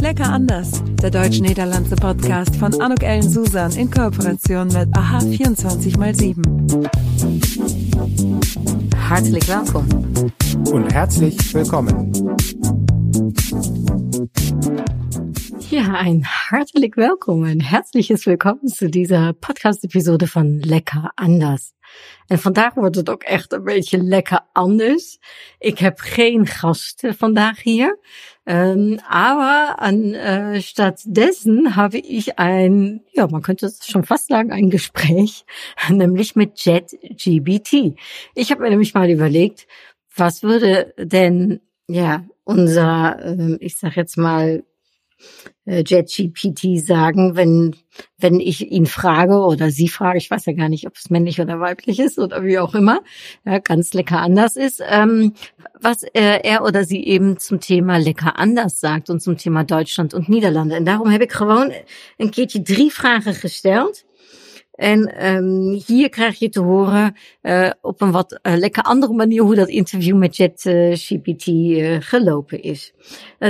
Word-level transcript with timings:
Lecker 0.00 0.32
anders, 0.32 0.82
der 1.02 1.10
deutsch-niederlandse 1.10 1.96
Podcast 1.96 2.54
von 2.56 2.80
Anuk 2.80 3.02
Ellen 3.02 3.28
Susan 3.28 3.72
in 3.72 3.90
Kooperation 3.90 4.68
mit 4.68 4.88
AHA 4.96 5.18
24x7. 5.18 6.88
Hartelijk 9.08 9.48
welkom. 9.48 9.86
Und 10.72 10.94
herzlich 10.94 11.52
willkommen. 11.52 12.12
Ja, 15.70 15.94
ein 15.94 16.24
hartelijk 16.24 16.96
welkom 16.96 17.44
en 17.44 17.60
herzliches 17.60 18.24
welkom 18.26 18.58
zu 18.66 18.88
dieser 18.88 19.32
podcast-episode 19.32 20.26
van 20.26 20.60
Lekker 20.60 21.10
Anders. 21.16 21.72
En 22.26 22.38
vandaag 22.38 22.74
wordt 22.74 22.96
het 22.96 23.10
ook 23.10 23.22
echt 23.22 23.52
een 23.52 23.64
beetje 23.64 24.02
lekker 24.02 24.40
anders. 24.52 25.18
Ik 25.58 25.78
heb 25.78 25.98
geen 25.98 26.46
gasten 26.46 27.14
vandaag 27.14 27.62
hier. 27.62 27.98
Ähm, 28.48 28.98
aber 29.06 29.78
an, 29.78 30.14
äh, 30.14 30.62
stattdessen 30.62 31.76
habe 31.76 31.98
ich 31.98 32.38
ein, 32.38 33.02
ja, 33.12 33.26
man 33.26 33.42
könnte 33.42 33.66
es 33.66 33.86
schon 33.86 34.04
fast 34.04 34.28
sagen, 34.28 34.52
ein 34.52 34.70
Gespräch, 34.70 35.44
nämlich 35.90 36.34
mit 36.34 36.58
JetGBT. 36.64 37.94
Ich 38.34 38.50
habe 38.50 38.62
mir 38.62 38.70
nämlich 38.70 38.94
mal 38.94 39.10
überlegt, 39.10 39.66
was 40.16 40.42
würde 40.42 40.94
denn, 40.96 41.60
ja, 41.88 42.24
unser, 42.44 43.18
äh, 43.22 43.56
ich 43.60 43.76
sag 43.76 43.96
jetzt 43.96 44.16
mal, 44.16 44.64
JetGPT 45.66 46.78
sagen, 46.78 47.36
wenn, 47.36 47.76
wenn 48.16 48.40
ich 48.40 48.70
ihn 48.70 48.86
frage 48.86 49.34
oder 49.34 49.70
sie 49.70 49.88
frage, 49.88 50.18
ich 50.18 50.30
weiß 50.30 50.46
ja 50.46 50.54
gar 50.54 50.68
nicht, 50.68 50.86
ob 50.86 50.96
es 50.96 51.10
männlich 51.10 51.40
oder 51.40 51.60
weiblich 51.60 52.00
ist 52.00 52.18
oder 52.18 52.42
wie 52.42 52.58
auch 52.58 52.74
immer, 52.74 53.00
ja, 53.44 53.58
ganz 53.58 53.92
lecker 53.92 54.20
anders 54.20 54.56
ist, 54.56 54.82
ähm, 54.88 55.34
was 55.80 56.04
äh, 56.14 56.40
er 56.42 56.64
oder 56.64 56.84
sie 56.84 57.04
eben 57.04 57.38
zum 57.38 57.60
Thema 57.60 57.98
lecker 57.98 58.38
anders 58.38 58.80
sagt 58.80 59.10
und 59.10 59.20
zum 59.20 59.36
Thema 59.36 59.64
Deutschland 59.64 60.14
und 60.14 60.28
Niederlande. 60.28 60.76
En 60.76 60.84
daarom 60.84 61.08
heb 61.08 61.22
ik 61.22 61.32
gewoon 61.32 61.72
een 62.16 62.30
keertje 62.30 62.62
drie 62.62 62.92
vragen 62.92 63.34
gesteld. 63.34 64.04
En 64.78 65.26
um, 65.26 65.82
hier 65.86 66.08
krijg 66.08 66.38
je 66.38 66.48
te 66.48 66.60
horen 66.60 67.16
uh, 67.42 67.70
op 67.80 68.00
een 68.00 68.10
wat 68.10 68.40
uh, 68.42 68.56
lekker 68.56 68.82
andere 68.82 69.12
manier 69.12 69.42
hoe 69.42 69.54
dat 69.54 69.68
interview 69.68 70.16
met 70.16 70.36
JetGPT 70.36 71.46
uh, 71.46 71.96
gelopen 72.00 72.62
is. 72.62 72.92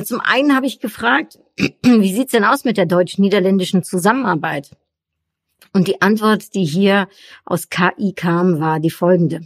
zum 0.05 0.21
einen 0.21 0.55
habe 0.55 0.67
ich 0.67 0.81
gefragt, 0.81 1.39
wie 1.83 2.15
sieht's 2.15 2.33
denn 2.33 2.45
aus 2.45 2.65
mit 2.65 2.77
der 2.77 2.87
deutsch-niederländischen 2.87 3.83
Zusammenarbeit? 3.83 4.71
Und 5.73 5.89
die 5.89 6.01
Antwort, 6.01 6.55
die 6.55 6.65
hier 6.65 7.09
aus 7.45 7.69
KI 7.69 8.13
kam, 8.15 8.61
war 8.61 8.81
die 8.81 8.91
folgende. 8.91 9.43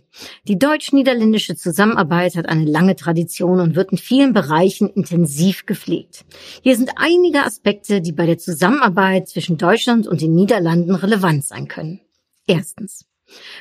Die 0.49 0.59
deutsch-niederländische 0.59 1.57
Zusammenarbeit 1.57 2.37
hat 2.37 2.49
eine 2.49 2.65
lange 2.65 2.97
Tradition 2.97 3.61
und 3.61 3.75
wird 3.75 3.93
in 3.93 3.99
vielen 3.99 4.33
Bereichen 4.33 4.89
intensiv 4.91 5.67
gepflegt. 5.67 6.25
Hier 6.63 6.77
sind 6.77 6.91
einige 6.97 7.45
Aspekte, 7.45 8.01
die 8.01 8.13
bei 8.13 8.27
der 8.27 8.39
Zusammenarbeit 8.39 9.29
zwischen 9.29 9.59
Deutschland 9.59 10.07
und 10.07 10.21
den 10.21 10.35
Niederlanden 10.35 10.95
relevant 10.95 11.45
sein 11.45 11.69
können. 11.69 12.01
Erstens. 12.47 13.07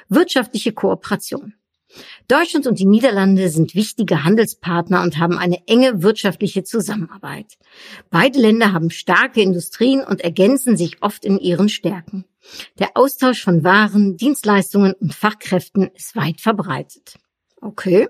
Wirtschaftliche 0.09 0.73
Kooperation. 0.73 1.53
Deutschland 2.27 2.67
und 2.67 2.79
die 2.79 2.85
Niederlande 2.85 3.49
sind 3.49 3.75
wichtige 3.75 4.23
Handelspartner 4.23 5.01
und 5.01 5.17
haben 5.17 5.37
eine 5.37 5.67
enge 5.67 6.01
wirtschaftliche 6.01 6.63
Zusammenarbeit. 6.63 7.57
Beide 8.09 8.39
Länder 8.39 8.73
haben 8.73 8.89
starke 8.89 9.41
Industrien 9.41 10.03
und 10.03 10.21
ergänzen 10.21 10.77
sich 10.77 11.01
oft 11.01 11.25
in 11.25 11.37
ihren 11.39 11.69
Stärken. 11.69 12.25
Der 12.79 12.91
Austausch 12.95 13.43
von 13.43 13.63
Waren, 13.63 14.17
Dienstleistungen 14.17 14.93
und 14.93 15.13
Fachkräften 15.13 15.91
ist 15.95 16.15
weit 16.15 16.41
verbreitet. 16.41 17.19
Okay. 17.61 18.07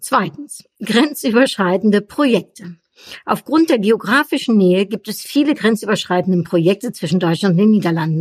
Zweitens. 0.00 0.64
Grenzüberschreitende 0.82 2.00
Projekte. 2.00 2.76
Aufgrund 3.24 3.70
der 3.70 3.78
geografischen 3.78 4.56
Nähe 4.56 4.86
gibt 4.86 5.08
es 5.08 5.22
viele 5.22 5.54
grenzüberschreitende 5.54 6.42
Projekte 6.42 6.92
zwischen 6.92 7.20
Deutschland 7.20 7.52
und 7.52 7.58
den 7.58 7.70
Niederlanden. 7.70 8.20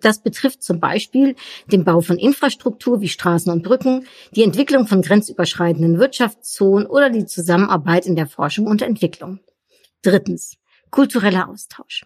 Das 0.00 0.22
betrifft 0.22 0.62
zum 0.62 0.80
Beispiel 0.80 1.34
den 1.66 1.84
Bau 1.84 2.00
von 2.00 2.18
Infrastruktur 2.18 3.00
wie 3.00 3.08
Straßen 3.08 3.52
und 3.52 3.62
Brücken, 3.62 4.06
die 4.34 4.42
Entwicklung 4.42 4.86
von 4.86 5.02
grenzüberschreitenden 5.02 5.98
Wirtschaftszonen 5.98 6.86
oder 6.86 7.10
die 7.10 7.26
Zusammenarbeit 7.26 8.06
in 8.06 8.16
der 8.16 8.26
Forschung 8.26 8.66
und 8.66 8.82
Entwicklung. 8.82 9.40
Drittens. 10.02 10.56
Kultureller 10.90 11.48
Austausch. 11.48 12.04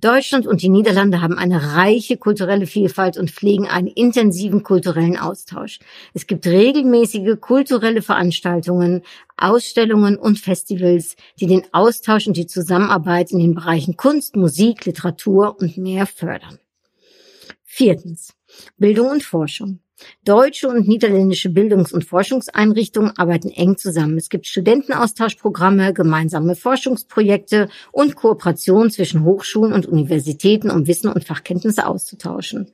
Deutschland 0.00 0.46
und 0.46 0.62
die 0.62 0.68
Niederlande 0.68 1.20
haben 1.20 1.38
eine 1.38 1.74
reiche 1.74 2.16
kulturelle 2.16 2.66
Vielfalt 2.66 3.16
und 3.16 3.30
pflegen 3.30 3.66
einen 3.66 3.88
intensiven 3.88 4.62
kulturellen 4.62 5.16
Austausch. 5.16 5.80
Es 6.12 6.26
gibt 6.26 6.46
regelmäßige 6.46 7.40
kulturelle 7.40 8.02
Veranstaltungen, 8.02 9.02
Ausstellungen 9.36 10.16
und 10.16 10.38
Festivals, 10.38 11.16
die 11.40 11.46
den 11.46 11.64
Austausch 11.72 12.26
und 12.26 12.36
die 12.36 12.46
Zusammenarbeit 12.46 13.32
in 13.32 13.38
den 13.38 13.54
Bereichen 13.54 13.96
Kunst, 13.96 14.36
Musik, 14.36 14.84
Literatur 14.84 15.56
und 15.58 15.76
mehr 15.76 16.06
fördern. 16.06 16.58
Viertens. 17.64 18.34
Bildung 18.76 19.10
und 19.10 19.22
Forschung. 19.24 19.80
Deutsche 20.24 20.68
und 20.68 20.88
niederländische 20.88 21.50
Bildungs- 21.50 21.92
und 21.92 22.04
Forschungseinrichtungen 22.04 23.16
arbeiten 23.16 23.48
eng 23.50 23.76
zusammen. 23.76 24.16
Es 24.16 24.28
gibt 24.28 24.46
Studentenaustauschprogramme, 24.46 25.92
gemeinsame 25.92 26.56
Forschungsprojekte 26.56 27.68
und 27.92 28.16
Kooperationen 28.16 28.90
zwischen 28.90 29.24
Hochschulen 29.24 29.72
und 29.72 29.86
Universitäten, 29.86 30.70
um 30.70 30.86
Wissen 30.86 31.10
und 31.10 31.24
Fachkenntnisse 31.24 31.86
auszutauschen. 31.86 32.72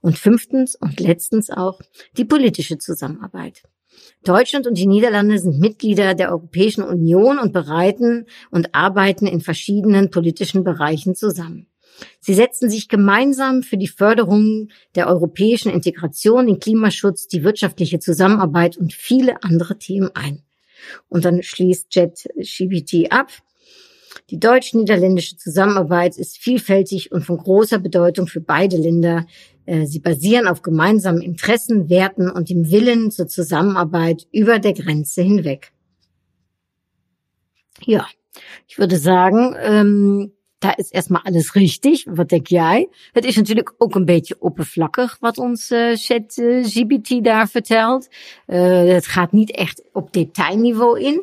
Und 0.00 0.18
fünftens 0.18 0.76
und 0.76 1.00
letztens 1.00 1.50
auch 1.50 1.80
die 2.16 2.24
politische 2.24 2.78
Zusammenarbeit. 2.78 3.62
Deutschland 4.24 4.66
und 4.66 4.76
die 4.76 4.86
Niederlande 4.86 5.38
sind 5.38 5.58
Mitglieder 5.58 6.14
der 6.14 6.30
Europäischen 6.30 6.82
Union 6.82 7.38
und 7.38 7.52
bereiten 7.52 8.26
und 8.50 8.74
arbeiten 8.74 9.26
in 9.26 9.40
verschiedenen 9.40 10.10
politischen 10.10 10.64
Bereichen 10.64 11.14
zusammen. 11.14 11.66
Sie 12.20 12.34
setzen 12.34 12.68
sich 12.68 12.88
gemeinsam 12.88 13.62
für 13.62 13.76
die 13.76 13.88
Förderung 13.88 14.68
der 14.94 15.08
europäischen 15.08 15.70
Integration, 15.70 16.46
den 16.46 16.60
Klimaschutz, 16.60 17.28
die 17.28 17.44
wirtschaftliche 17.44 17.98
Zusammenarbeit 17.98 18.76
und 18.76 18.92
viele 18.92 19.42
andere 19.42 19.78
Themen 19.78 20.10
ein. 20.14 20.42
Und 21.08 21.24
dann 21.24 21.42
schließt 21.42 21.94
JetGBT 21.94 23.10
ab. 23.10 23.28
Die 24.30 24.40
deutsch-niederländische 24.40 25.36
Zusammenarbeit 25.36 26.16
ist 26.16 26.38
vielfältig 26.38 27.12
und 27.12 27.22
von 27.22 27.38
großer 27.38 27.78
Bedeutung 27.78 28.26
für 28.26 28.40
beide 28.40 28.76
Länder. 28.76 29.26
Äh, 29.66 29.86
sie 29.86 30.00
basieren 30.00 30.48
auf 30.48 30.62
gemeinsamen 30.62 31.20
Interessen, 31.20 31.88
Werten 31.88 32.30
und 32.30 32.50
dem 32.50 32.70
Willen 32.70 33.10
zur 33.10 33.28
Zusammenarbeit 33.28 34.26
über 34.32 34.58
der 34.58 34.72
Grenze 34.72 35.22
hinweg. 35.22 35.72
Ja, 37.84 38.06
ich 38.66 38.78
würde 38.78 38.96
sagen, 38.96 39.54
ähm, 39.60 40.32
da 40.58 40.76
is 40.76 40.90
erstmal 40.90 41.22
alles 41.22 41.52
richtig. 41.52 42.04
Wat 42.04 42.28
denk 42.28 42.46
jij? 42.46 42.88
Het 43.12 43.24
is 43.24 43.36
natuurlijk 43.36 43.74
ook 43.78 43.94
een 43.94 44.04
beetje 44.04 44.36
oppervlakkig 44.38 45.16
wat 45.20 45.38
ons 45.38 45.70
uh, 45.70 47.22
daar 47.22 47.48
vertelt. 47.48 48.08
Uh, 48.46 48.92
het 48.92 49.06
gaat 49.06 49.32
niet 49.32 49.50
echt 49.50 49.82
op 49.92 50.12
detailniveau 50.12 51.00
in. 51.00 51.22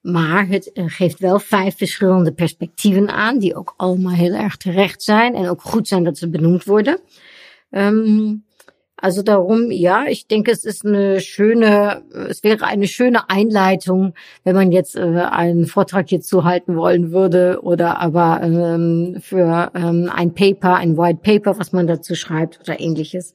Maar 0.00 0.48
het 0.48 0.70
geeft 0.74 1.18
wel 1.18 1.38
vijf 1.38 1.76
verschillende 1.76 2.32
perspectieven 2.32 3.10
aan, 3.10 3.38
die 3.38 3.54
ook 3.54 3.74
allemaal 3.76 4.12
heel 4.14 4.32
erg 4.32 4.56
terecht 4.56 5.02
zijn 5.02 5.34
en 5.34 5.48
ook 5.48 5.62
goed 5.62 5.88
zijn 5.88 6.04
dat 6.04 6.18
ze 6.18 6.30
benoemd 6.30 6.64
worden. 6.64 7.00
Um, 7.70 8.44
Also 9.00 9.22
darum, 9.22 9.70
ja, 9.70 10.04
ich 10.06 10.26
denke, 10.26 10.50
es 10.50 10.64
ist 10.64 10.84
eine 10.84 11.20
schöne, 11.20 12.02
es 12.28 12.42
wäre 12.42 12.66
eine 12.66 12.86
schöne 12.86 13.30
Einleitung, 13.30 14.12
wenn 14.44 14.54
man 14.54 14.72
jetzt 14.72 14.94
äh, 14.94 15.00
einen 15.00 15.66
Vortrag 15.66 16.08
hierzu 16.08 16.44
halten 16.44 16.76
wollen 16.76 17.10
würde 17.10 17.60
oder 17.62 17.98
aber 17.98 18.40
ähm, 18.42 19.16
für 19.20 19.72
ähm, 19.74 20.10
ein 20.14 20.34
Paper, 20.34 20.76
ein 20.76 20.98
White 20.98 21.20
Paper, 21.22 21.58
was 21.58 21.72
man 21.72 21.86
dazu 21.86 22.14
schreibt 22.14 22.60
oder 22.60 22.78
ähnliches. 22.78 23.32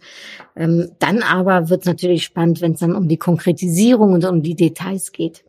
Ähm, 0.55 0.91
dann 0.99 1.23
aber 1.23 1.69
wird 1.69 1.81
es 1.81 1.87
natürlich 1.87 2.23
spannend, 2.23 2.61
wenn 2.61 2.73
es 2.73 2.79
dann 2.79 2.95
um 2.95 3.07
die 3.07 3.17
Konkretisierung 3.17 4.13
und 4.13 4.25
um 4.25 4.43
die 4.43 4.55
Details 4.55 5.11
geht. 5.11 5.43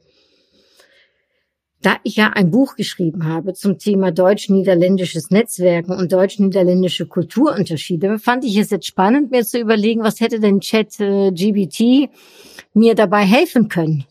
Da 1.86 1.98
ich 2.02 2.16
ja 2.16 2.30
ein 2.30 2.50
Buch 2.50 2.74
geschrieben 2.74 3.26
habe 3.26 3.54
zum 3.54 3.78
Thema 3.78 4.10
deutsch-niederländisches 4.10 5.30
Netzwerken 5.30 5.92
und 5.92 6.12
deutsch-niederländische 6.12 7.06
Kulturunterschiede, 7.06 8.18
fand 8.18 8.44
ich 8.44 8.56
es 8.56 8.70
jetzt 8.70 8.88
spannend, 8.88 9.30
mir 9.30 9.44
zu 9.44 9.60
überlegen, 9.60 10.02
was 10.02 10.18
hätte 10.18 10.40
denn 10.40 10.58
Chat 10.58 10.98
äh, 10.98 11.30
GBT 11.30 12.10
mir 12.74 12.96
dabei 12.96 13.20
helfen 13.24 13.68
können. 13.68 14.04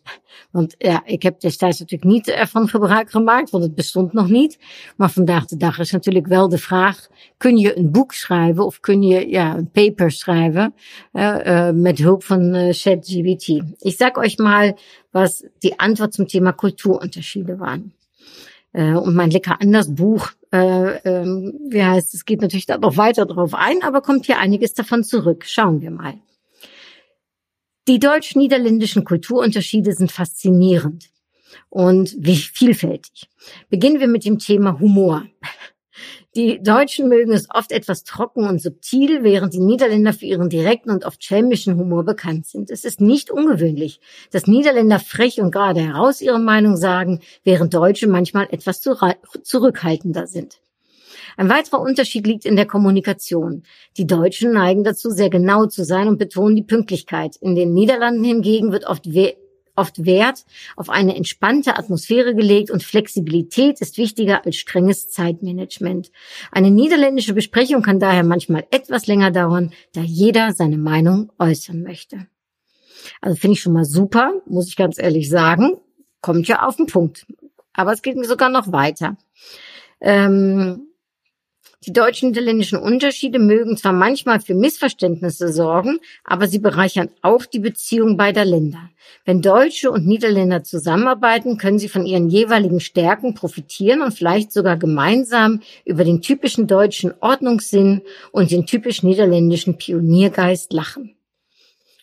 Want 0.52 0.76
ja, 0.78 1.02
ik 1.06 1.24
heb 1.24 1.40
destijds 1.40 1.80
natuurlijk 1.80 2.12
niet 2.12 2.28
ervan 2.28 2.68
gebruik 2.68 3.12
gemaakt, 3.12 3.50
want 3.50 3.64
het 3.64 3.76
bestond 3.76 4.14
nog 4.14 4.30
niet. 4.30 4.60
Maar 4.98 5.12
vandaag 5.12 5.46
de 5.46 5.58
dag 5.58 5.80
is 5.80 5.92
natuurlijk 5.92 6.28
wel 6.28 6.50
de 6.50 6.58
vraag, 6.58 7.08
kun 7.38 7.58
je 7.58 7.78
een 7.78 7.92
boek 7.92 8.14
schrijven 8.14 8.66
of 8.66 8.80
kun 8.80 9.02
je 9.02 9.30
ja, 9.30 9.58
een 9.58 9.72
paper 9.72 10.12
schrijven 10.12 10.74
uh, 11.14 11.38
uh, 11.46 11.70
met 11.70 11.98
hulp 11.98 12.24
van 12.24 12.56
uh, 12.56 12.68
ChatGPT? 12.72 13.48
Ich 13.78 13.96
sag 13.96 14.16
euch 14.16 14.38
mal, 14.38 14.78
was 15.12 15.44
die 15.60 15.80
Antwort 15.80 16.14
zum 16.14 16.28
Thema 16.28 16.52
Kulturunterschiede 16.52 17.58
waren. 17.58 17.94
Äh, 18.76 18.96
und 18.96 19.16
mein 19.16 19.32
Lecker 19.32 19.62
anders 19.62 19.96
Buch, 19.96 20.32
äh, 20.52 20.58
äh, 20.58 21.26
wie 21.70 21.84
heißt 21.84 22.14
es, 22.14 22.26
geht 22.26 22.42
natürlich 22.42 22.66
da 22.66 22.78
noch 22.78 22.98
weiter 22.98 23.26
drauf 23.26 23.54
ein, 23.54 23.82
aber 23.84 24.02
kommt 24.02 24.26
hier 24.26 24.38
einiges 24.38 24.74
davon 24.74 25.04
zurück. 25.04 25.46
Schauen 25.46 25.80
wir 25.80 25.92
mal. 25.92 26.16
Die 27.88 28.00
deutsch-niederländischen 28.00 29.04
Kulturunterschiede 29.04 29.94
sind 29.94 30.12
faszinierend. 30.12 31.12
und 31.70 32.10
vielfältig. 32.10 33.30
Beginnen 33.70 34.00
wir 34.00 34.08
mit 34.08 34.26
dem 34.26 34.40
Thema 34.40 34.80
Humor. 34.80 35.26
Die 36.36 36.62
Deutschen 36.62 37.08
mögen 37.08 37.32
es 37.32 37.48
oft 37.50 37.72
etwas 37.72 38.04
trocken 38.04 38.46
und 38.46 38.62
subtil, 38.62 39.24
während 39.24 39.54
die 39.54 39.62
Niederländer 39.62 40.12
für 40.12 40.26
ihren 40.26 40.50
direkten 40.50 40.90
und 40.90 41.06
oft 41.06 41.24
schelmischen 41.24 41.78
Humor 41.78 42.04
bekannt 42.04 42.46
sind. 42.46 42.70
Es 42.70 42.84
ist 42.84 43.00
nicht 43.00 43.32
ungewöhnlich, 43.32 44.02
dass 44.32 44.48
Niederländer 44.48 45.00
frech 45.00 45.40
und 45.40 45.52
gerade 45.52 45.80
heraus 45.80 46.20
ihre 46.20 46.40
Meinung 46.40 46.76
sagen, 46.76 47.22
während 47.46 47.74
Deutsche 47.74 48.08
manchmal 48.08 48.48
etwas 48.52 48.82
zurückhaltender 48.82 50.28
sind. 50.28 50.60
Ein 51.38 51.50
weiterer 51.50 51.82
Unterschied 51.82 52.26
liegt 52.28 52.46
in 52.46 52.56
der 52.56 52.66
Kommunikation. 52.66 53.64
Die 53.98 54.08
Deutschen 54.08 54.54
neigen 54.54 54.84
dazu, 54.84 55.10
sehr 55.10 55.30
genau 55.30 55.66
zu 55.66 55.84
sein 55.84 56.08
und 56.08 56.18
betonen 56.18 56.56
die 56.56 56.64
Pünktlichkeit. 56.64 57.36
In 57.38 57.56
den 57.56 57.74
Niederlanden 57.74 58.24
hingegen 58.24 58.72
wird 58.72 58.86
oft 58.86 59.08
oft 59.76 60.06
Wert 60.06 60.46
auf 60.76 60.90
eine 60.90 61.16
entspannte 61.16 61.78
Atmosphäre 61.78 62.34
gelegt 62.34 62.72
und 62.72 62.84
Flexibilität 62.84 63.82
ist 63.82 63.98
wichtiger 63.98 64.46
als 64.46 64.56
strenges 64.56 65.10
Zeitmanagement. 65.10 66.12
Eine 66.52 66.72
niederländische 66.72 67.34
Besprechung 67.34 67.82
kann 67.82 68.00
daher 68.00 68.24
manchmal 68.24 68.66
etwas 68.72 69.08
länger 69.08 69.32
dauern, 69.32 69.74
da 69.94 70.02
jeder 70.02 70.54
seine 70.54 70.78
Meinung 70.78 71.32
äußern 71.40 71.82
möchte. 71.82 72.28
Also 73.22 73.36
finde 73.36 73.54
ich 73.54 73.62
schon 73.62 73.74
mal 73.74 73.86
super, 73.86 74.34
muss 74.46 74.68
ich 74.68 74.76
ganz 74.76 74.98
ehrlich 74.98 75.30
sagen. 75.30 75.78
Kommt 76.22 76.48
ja 76.48 76.66
auf 76.66 76.78
den 76.78 76.88
Punkt. 76.88 77.26
Aber 77.74 77.92
es 77.92 78.02
geht 78.02 78.16
mir 78.16 78.26
sogar 78.26 78.50
noch 78.50 78.72
weiter. 78.72 79.18
Ähm, 80.02 80.88
die 81.86 81.94
deutsch-niederländischen 81.94 82.80
Unterschiede 82.80 83.40
mögen 83.40 83.78
zwar 83.78 83.94
manchmal 83.94 84.40
für 84.40 84.56
Missverständnisse 84.56 85.52
sorgen, 85.52 86.00
aber 86.24 86.48
sie 86.48 86.60
bereichern 86.60 87.10
auch 87.22 87.46
die 87.46 87.60
Beziehung 87.60 88.18
beider 88.18 88.46
Länder. 88.46 88.90
Wenn 89.24 89.42
Deutsche 89.42 89.92
und 89.92 90.08
Niederländer 90.08 90.64
zusammenarbeiten, 90.64 91.58
können 91.58 91.80
sie 91.80 91.90
von 91.90 92.06
ihren 92.06 92.30
jeweiligen 92.30 92.80
Stärken 92.80 93.34
profitieren 93.36 94.02
und 94.02 94.14
vielleicht 94.14 94.52
sogar 94.52 94.78
gemeinsam 94.78 95.62
über 95.86 96.04
den 96.04 96.22
typischen 96.22 96.68
deutschen 96.68 97.14
Ordnungssinn 97.22 98.02
und 98.32 98.52
den 98.52 98.66
typisch 98.66 99.04
niederländischen 99.04 99.78
Pioniergeist 99.78 100.74
lachen. 100.74 101.16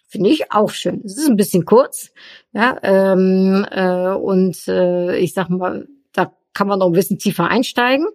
Finde 0.07 0.31
ich 0.31 0.53
auch 0.53 0.71
schön. 0.71 1.01
Es 1.05 1.17
ist 1.17 1.29
ein 1.29 1.37
bisschen 1.37 1.65
kurz, 1.65 2.11
ja, 2.53 2.79
ähm, 2.83 3.67
äh, 3.71 4.15
und 4.15 4.69
äh, 4.69 5.17
ich 5.17 5.33
sag 5.33 5.49
mal, 5.49 5.89
da 6.13 6.35
kann 6.53 6.69
man 6.69 6.81
noch 6.81 6.87
ein 6.87 6.93
bisschen 6.93 7.19
tiefer 7.19 7.49
einsteigen. 7.49 8.07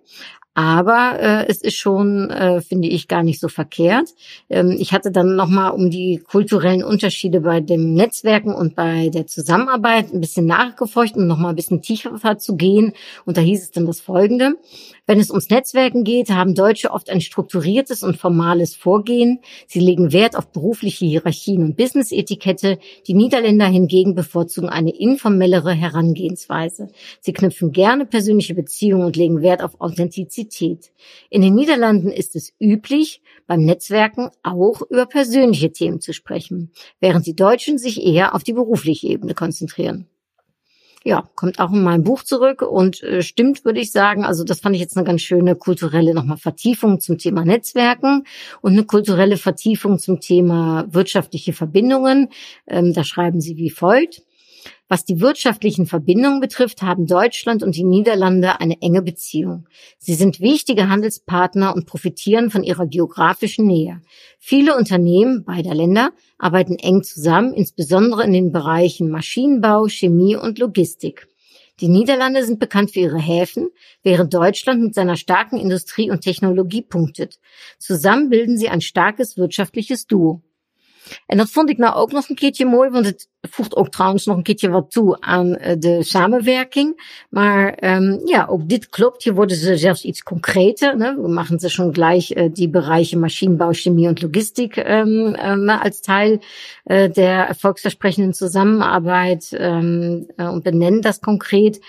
Aber 0.57 1.19
äh, 1.19 1.45
es 1.47 1.61
ist 1.61 1.75
schon, 1.75 2.31
äh, 2.31 2.61
finde 2.61 2.87
ich, 2.87 3.07
gar 3.07 3.21
nicht 3.21 3.39
so 3.39 3.47
verkehrt. 3.47 4.15
Ähm, 4.49 4.75
ich 4.79 4.91
hatte 4.91 5.11
dann 5.11 5.35
nochmal 5.35 5.69
um 5.69 5.91
die 5.91 6.17
kulturellen 6.17 6.83
Unterschiede 6.83 7.41
bei 7.41 7.61
dem 7.61 7.93
Netzwerken 7.93 8.55
und 8.55 8.73
bei 8.73 9.09
der 9.09 9.27
Zusammenarbeit 9.27 10.11
ein 10.11 10.19
bisschen 10.19 10.47
nachgeforscht, 10.47 11.15
um 11.15 11.27
nochmal 11.27 11.51
ein 11.51 11.55
bisschen 11.55 11.83
tiefer 11.83 12.39
zu 12.39 12.55
gehen. 12.55 12.93
Und 13.25 13.37
da 13.37 13.41
hieß 13.41 13.61
es 13.61 13.69
dann 13.69 13.85
das 13.85 14.01
Folgende. 14.01 14.55
Wenn 15.09 15.21
es 15.21 15.29
ums 15.29 15.49
Netzwerken 15.49 16.03
geht, 16.03 16.31
haben 16.31 16.53
Deutsche 16.53 16.91
oft 16.91 17.09
ein 17.09 17.21
strukturiertes 17.21 18.03
und 18.03 18.17
formales 18.17 18.75
Vorgehen. 18.75 19.39
Sie 19.65 19.79
legen 19.79 20.11
Wert 20.11 20.35
auf 20.35 20.51
berufliche 20.51 21.05
Hierarchien 21.05 21.63
und 21.63 21.77
Business-Etikette. 21.77 22.77
Die 23.07 23.13
Niederländer 23.13 23.67
hingegen 23.67 24.15
bevorzugen 24.15 24.67
eine 24.67 24.93
informellere 24.93 25.73
Herangehensweise. 25.73 26.89
Sie 27.21 27.31
knüpfen 27.31 27.71
gerne 27.71 28.05
persönliche 28.05 28.53
Beziehungen 28.53 29.05
und 29.05 29.15
legen 29.15 29.41
Wert 29.41 29.63
auf 29.63 29.79
Authentizität. 29.79 30.91
In 31.29 31.41
den 31.41 31.55
Niederlanden 31.55 32.11
ist 32.11 32.35
es 32.35 32.51
üblich, 32.59 33.21
beim 33.47 33.63
Netzwerken 33.63 34.29
auch 34.43 34.81
über 34.89 35.05
persönliche 35.05 35.71
Themen 35.71 36.01
zu 36.01 36.11
sprechen, 36.11 36.73
während 36.99 37.25
die 37.25 37.35
Deutschen 37.35 37.77
sich 37.77 38.05
eher 38.05 38.35
auf 38.35 38.43
die 38.43 38.51
berufliche 38.51 39.07
Ebene 39.07 39.33
konzentrieren 39.33 40.09
ja, 41.03 41.23
kommt 41.35 41.59
auch 41.59 41.71
in 41.71 41.83
meinem 41.83 42.03
Buch 42.03 42.23
zurück 42.23 42.61
und 42.61 43.01
äh, 43.03 43.21
stimmt, 43.21 43.65
würde 43.65 43.79
ich 43.79 43.91
sagen. 43.91 44.25
Also 44.25 44.43
das 44.43 44.59
fand 44.59 44.75
ich 44.75 44.81
jetzt 44.81 44.97
eine 44.97 45.05
ganz 45.05 45.21
schöne 45.21 45.55
kulturelle 45.55 46.13
nochmal 46.13 46.37
Vertiefung 46.37 46.99
zum 46.99 47.17
Thema 47.17 47.45
Netzwerken 47.45 48.25
und 48.61 48.73
eine 48.73 48.83
kulturelle 48.83 49.37
Vertiefung 49.37 49.99
zum 49.99 50.19
Thema 50.19 50.85
wirtschaftliche 50.89 51.53
Verbindungen. 51.53 52.29
Ähm, 52.67 52.93
da 52.93 53.03
schreiben 53.03 53.41
sie 53.41 53.57
wie 53.57 53.69
folgt. 53.69 54.23
Was 54.87 55.03
die 55.03 55.19
wirtschaftlichen 55.19 55.85
Verbindungen 55.85 56.39
betrifft, 56.39 56.81
haben 56.81 57.07
Deutschland 57.07 57.61
und 57.61 57.75
die 57.75 57.83
Niederlande 57.83 58.59
eine 58.61 58.81
enge 58.81 59.01
Beziehung. 59.01 59.67
Sie 59.97 60.13
sind 60.13 60.39
wichtige 60.39 60.87
Handelspartner 60.87 61.75
und 61.75 61.85
profitieren 61.85 62.49
von 62.49 62.63
ihrer 62.63 62.87
geografischen 62.87 63.67
Nähe. 63.67 64.01
Viele 64.39 64.77
Unternehmen 64.77 65.43
beider 65.43 65.75
Länder 65.75 66.11
arbeiten 66.37 66.77
eng 66.79 67.03
zusammen, 67.03 67.53
insbesondere 67.53 68.23
in 68.23 68.31
den 68.31 68.51
Bereichen 68.51 69.09
Maschinenbau, 69.09 69.87
Chemie 69.87 70.35
und 70.35 70.59
Logistik. 70.59 71.27
Die 71.79 71.89
Niederlande 71.89 72.43
sind 72.43 72.59
bekannt 72.59 72.91
für 72.91 73.01
ihre 73.01 73.19
Häfen, 73.19 73.69
während 74.01 74.33
Deutschland 74.33 74.81
mit 74.81 74.95
seiner 74.95 75.15
starken 75.15 75.57
Industrie 75.57 76.09
und 76.09 76.21
Technologie 76.21 76.81
punktet. 76.81 77.39
Zusammen 77.77 78.29
bilden 78.29 78.57
sie 78.57 78.69
ein 78.69 78.81
starkes 78.81 79.37
wirtschaftliches 79.37 80.07
Duo. 80.07 80.41
En 81.25 81.37
dat 81.37 81.49
vond 81.49 81.69
ik 81.69 81.77
nou 81.77 81.95
ook 81.95 82.11
nog 82.11 82.29
een 82.29 82.35
keertje 82.35 82.65
mooi, 82.65 82.89
want 82.89 83.05
het 83.05 83.29
voegt 83.41 83.75
ook 83.75 83.89
trouwens 83.89 84.25
nog 84.25 84.37
een 84.37 84.43
keertje 84.43 84.69
wat 84.69 84.91
toe 84.91 85.17
aan 85.19 85.47
uh, 85.47 85.71
de 85.79 86.03
samenwerking. 86.03 87.15
Maar 87.29 87.95
um, 87.95 88.21
ja, 88.25 88.45
ook 88.49 88.69
dit 88.69 88.89
klopt. 88.89 89.23
Hier 89.23 89.33
worden 89.33 89.57
ze 89.57 89.77
zelfs 89.77 90.03
iets 90.03 90.23
concreter. 90.23 90.97
Ne? 90.97 91.15
We 91.21 91.27
machen 91.27 91.59
ze 91.59 91.69
schon 91.69 91.93
gleich 91.93 92.35
uh, 92.35 92.49
die 92.53 92.69
Bereiche 92.69 93.17
Maschinenbau, 93.17 93.73
Chemie 93.73 94.07
und 94.07 94.21
Logistik 94.21 94.77
um, 94.77 95.35
um, 95.35 95.69
als 95.69 96.01
Teil 96.01 96.39
uh, 96.85 97.07
der 97.13 97.47
erfolgsversprechenden 97.47 98.33
Zusammenarbeit 98.33 99.49
um, 99.59 100.25
und 100.37 100.63
benennen 100.63 101.01
das 101.01 101.21
konkret 101.21 101.79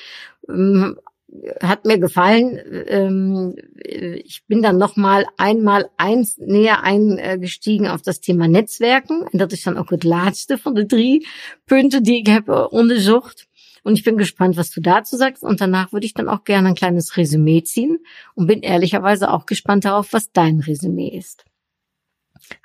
hat 1.63 1.85
mir 1.85 1.99
gefallen. 1.99 2.59
Ähm, 2.87 3.55
ich 3.75 4.45
bin 4.47 4.63
dann 4.63 4.79
noch 4.79 4.97
mal 4.97 5.27
einmal 5.37 5.91
eins 5.97 6.39
näher 6.39 6.83
eingestiegen 6.83 7.87
auf 7.87 8.03
das 8.03 8.21
Thema 8.21 8.49
Netzwerken. 8.49 9.27
En 9.33 9.39
dat 9.39 9.53
is 9.53 9.63
dan 9.63 9.77
ook 9.77 9.91
het 9.91 10.05
laatste 10.05 10.59
van 10.59 10.75
de 10.75 10.87
drie 10.87 11.27
punten 11.65 12.03
die 12.03 12.19
ik 12.19 12.27
heb 12.27 12.49
onderzocht. 12.71 13.47
Und 13.85 13.97
ich 13.97 14.05
bin 14.05 14.19
gespannt, 14.19 14.57
was 14.57 14.71
du 14.71 14.81
dazu 14.81 15.17
sagst. 15.17 15.43
Und 15.43 15.61
danach 15.61 15.93
würde 15.93 16.05
ich 16.05 16.15
dann 16.15 16.29
auch 16.29 16.45
gerne 16.45 16.69
ein 16.69 16.75
kleines 16.75 17.17
Resümee 17.17 17.63
ziehen 17.63 17.99
und 18.35 18.47
bin 18.47 18.61
ehrlicherweise 18.61 19.31
auch 19.31 19.47
gespannt 19.47 19.85
darauf, 19.85 20.13
was 20.13 20.31
dein 20.33 20.61
Resümee 20.61 21.17
ist. 21.17 21.45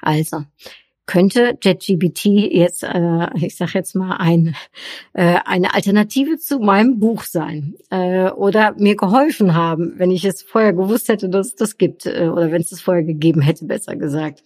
Also, 0.01 0.43
könnte 1.05 1.57
JetGBT 1.61 2.25
jetzt, 2.25 2.83
äh, 2.83 3.27
ich 3.35 3.57
sage 3.57 3.71
jetzt 3.75 3.95
mal, 3.95 4.17
ein, 4.17 4.55
äh, 5.13 5.39
eine 5.45 5.73
Alternative 5.73 6.37
zu 6.37 6.59
meinem 6.59 6.99
Buch 6.99 7.23
sein 7.23 7.75
äh, 7.89 8.29
oder 8.29 8.73
mir 8.77 8.95
geholfen 8.95 9.53
haben, 9.53 9.93
wenn 9.97 10.11
ich 10.11 10.23
es 10.25 10.41
vorher 10.41 10.73
gewusst 10.73 11.09
hätte, 11.09 11.29
dass 11.29 11.47
es 11.47 11.55
das 11.55 11.77
gibt 11.77 12.05
äh, 12.05 12.29
oder 12.31 12.51
wenn 12.51 12.61
es 12.61 12.71
es 12.71 12.81
vorher 12.81 13.03
gegeben 13.03 13.41
hätte, 13.41 13.65
besser 13.65 13.95
gesagt. 13.95 14.43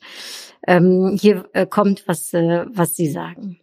Ähm, 0.66 1.18
hier 1.20 1.48
äh, 1.54 1.66
kommt, 1.68 2.08
was, 2.08 2.34
äh, 2.34 2.66
was 2.70 2.96
Sie 2.96 3.10
sagen. 3.10 3.60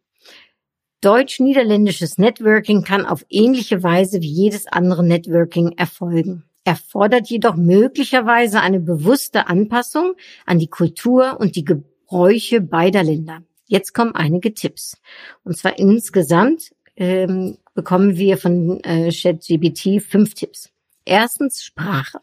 Deutsch-niederländisches 1.00 2.16
Networking 2.16 2.82
kann 2.82 3.04
auf 3.04 3.26
ähnliche 3.28 3.82
Weise 3.82 4.22
wie 4.22 4.30
jedes 4.30 4.66
andere 4.66 5.04
Networking 5.04 5.72
erfolgen 5.76 6.44
erfordert 6.64 7.28
jedoch 7.28 7.56
möglicherweise 7.56 8.60
eine 8.60 8.80
bewusste 8.80 9.46
Anpassung 9.46 10.14
an 10.46 10.58
die 10.58 10.68
Kultur 10.68 11.36
und 11.38 11.56
die 11.56 11.64
Bräuche 12.06 12.60
beider 12.60 13.02
Länder. 13.02 13.42
Jetzt 13.66 13.94
kommen 13.94 14.14
einige 14.14 14.54
Tipps. 14.54 14.98
Und 15.42 15.56
zwar 15.56 15.78
insgesamt 15.78 16.74
ähm, 16.96 17.58
bekommen 17.74 18.16
wir 18.16 18.38
von 18.38 18.82
äh, 18.84 19.10
ChatGBT 19.10 20.02
fünf 20.02 20.34
Tipps. 20.34 20.70
Erstens 21.04 21.64
Sprache. 21.64 22.18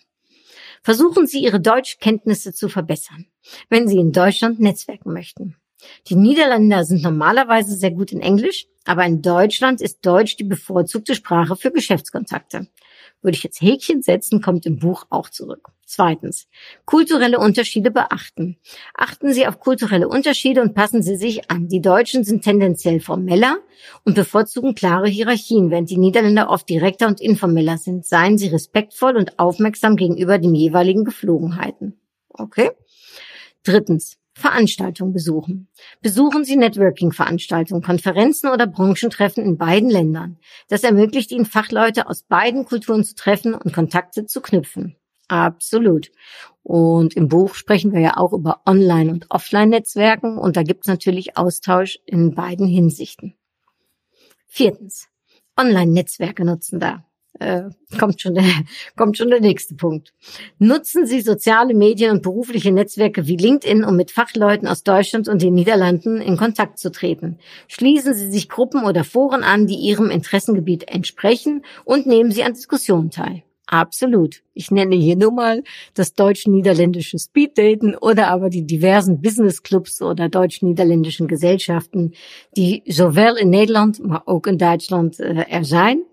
Versuchen 0.84 1.28
Sie 1.28 1.44
Ihre 1.44 1.60
Deutschkenntnisse 1.60 2.54
zu 2.54 2.70
verbessern, 2.70 3.28
wenn 3.70 3.88
Sie 3.88 3.98
in 3.98 4.12
Deutschland 4.12 4.60
netzwerken 4.60 5.14
möchten. 5.14 5.56
Die 6.08 6.16
Niederländer 6.16 6.84
sind 6.84 7.04
normalerweise 7.04 7.76
sehr 7.76 7.92
gut 7.92 8.12
in 8.12 8.22
Englisch, 8.22 8.68
aber 8.86 9.06
in 9.06 9.22
Deutschland 9.22 9.82
ist 9.82 10.06
Deutsch 10.06 10.38
die 10.38 10.44
bevorzugte 10.44 11.16
Sprache 11.16 11.56
für 11.56 11.72
Geschäftskontakte 11.72 12.68
würde 13.22 13.36
ich 13.36 13.44
jetzt 13.44 13.62
Häkchen 13.62 14.02
setzen, 14.02 14.42
kommt 14.42 14.66
im 14.66 14.80
Buch 14.80 15.06
auch 15.10 15.30
zurück. 15.30 15.70
Zweitens, 15.86 16.48
kulturelle 16.86 17.38
Unterschiede 17.38 17.92
beachten. 17.92 18.58
Achten 18.94 19.34
Sie 19.34 19.46
auf 19.46 19.60
kulturelle 19.60 20.08
Unterschiede 20.08 20.62
und 20.62 20.74
passen 20.74 21.04
Sie 21.04 21.18
sich 21.18 21.52
an. 21.52 21.68
Die 21.68 21.82
Deutschen 21.82 22.24
sind 22.24 22.44
tendenziell 22.44 23.02
formeller 23.02 23.58
und 24.06 24.16
bevorzugen 24.16 24.74
klare 24.74 25.10
Hierarchien, 25.10 25.70
während 25.70 25.90
die 25.90 25.98
Niederländer 25.98 26.50
oft 26.50 26.70
direkter 26.70 27.08
und 27.08 27.20
informeller 27.20 27.78
sind. 27.78 28.06
Seien 28.06 28.38
Sie 28.38 28.48
respektvoll 28.48 29.18
und 29.18 29.38
aufmerksam 29.38 29.98
gegenüber 29.98 30.38
den 30.38 30.56
jeweiligen 30.56 31.04
Geflogenheiten. 31.04 32.00
Okay? 32.30 32.72
Drittens, 33.64 34.18
Veranstaltungen 34.42 35.14
besuchen. 35.14 35.70
Besuchen 36.02 36.44
Sie 36.44 36.58
Networking-Veranstaltungen, 36.58 37.82
Konferenzen 37.82 38.50
oder 38.50 38.68
Branchentreffen 38.68 39.44
in 39.46 39.58
beiden 39.58 39.90
Ländern. 39.90 40.38
Das 40.68 40.84
ermöglicht 40.84 41.32
Ihnen, 41.32 41.46
Fachleute 41.46 42.10
aus 42.10 42.24
beiden 42.24 42.66
Kulturen 42.66 43.04
zu 43.04 43.16
treffen 43.16 43.54
und 43.54 43.74
Kontakte 43.74 44.26
zu 44.26 44.42
knüpfen. 44.42 44.98
Absolut. 45.30 46.12
Und 46.64 47.16
im 47.16 47.30
Buch 47.30 47.56
sprechen 47.56 47.94
wir 47.94 48.02
ja 48.02 48.18
auch 48.18 48.34
über 48.34 48.62
Online- 48.66 49.12
und 49.12 49.28
Offline-Netzwerken 49.30 50.38
und 50.38 50.58
da 50.58 50.64
gibt 50.64 50.82
es 50.82 50.88
natürlich 50.88 51.38
Austausch 51.38 52.00
in 52.06 52.36
beiden 52.36 52.68
Hinsichten. 52.68 53.36
Viertens. 54.48 55.08
Online-Netzwerke 55.56 56.44
nutzen 56.44 56.80
da 56.80 57.06
äh, 57.42 57.64
kommt 57.98 58.22
schon 58.22 58.36
der, 58.36 58.46
kommt 58.96 59.18
schon 59.18 59.30
der 59.30 59.42
nächste 59.42 59.76
Punkt. 59.76 60.14
Nutzen 60.60 61.06
Sie 61.06 61.22
soziale 61.22 61.74
Medien 61.74 62.12
und 62.12 62.22
berufliche 62.22 62.72
Netzwerke 62.72 63.28
wie 63.28 63.38
LinkedIn, 63.38 63.84
um 63.84 63.96
mit 63.96 64.12
Fachleuten 64.12 64.68
aus 64.68 64.84
Deutschland 64.84 65.28
und 65.28 65.42
den 65.42 65.56
Niederlanden 65.56 66.22
in 66.22 66.38
Kontakt 66.38 66.78
zu 66.78 66.92
treten. 66.92 67.40
Schließen 67.68 68.14
Sie 68.14 68.30
sich 68.30 68.48
Gruppen 68.48 68.86
oder 68.86 69.04
Foren 69.04 69.44
an, 69.44 69.68
die 69.68 69.76
Ihrem 69.76 70.10
Interessengebiet 70.10 70.88
entsprechen 70.88 71.64
und 71.84 72.06
nehmen 72.06 72.32
Sie 72.32 72.44
an 72.44 72.54
Diskussionen 72.54 73.10
teil. 73.10 73.44
Absolut. 73.72 74.42
Ich 74.54 74.70
nenne 74.70 74.98
hier 74.98 75.16
nur 75.16 75.32
mal 75.32 75.64
das 75.94 76.14
deutsch-niederländische 76.14 77.18
Speeddaten 77.18 77.96
oder 77.96 78.28
aber 78.28 78.50
die 78.50 78.68
diversen 78.68 79.22
Businessclubs 79.22 80.02
oder 80.02 80.28
deutsch-niederländischen 80.28 81.30
Gesellschaften, 81.30 82.12
die 82.58 82.84
sowohl 82.86 83.38
in 83.40 83.50
Nederland, 83.50 84.06
maar 84.06 84.24
ook 84.26 84.48
in 84.48 84.58
Duitsland 84.58 85.22
äh, 85.22 85.46
er 85.48 85.64
zijn 85.64 86.04